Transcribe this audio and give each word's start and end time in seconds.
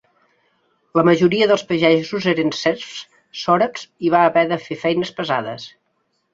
La 0.99 1.03
majoria 1.09 1.47
dels 1.51 1.65
pagesos 1.73 2.25
eren 2.33 2.51
serfs 2.61 2.97
sòrabs 3.45 3.87
i 4.09 4.13
va 4.17 4.25
haver 4.33 4.47
de 4.55 4.61
fer 4.67 4.83
feines 4.89 5.17
pesades. 5.23 5.71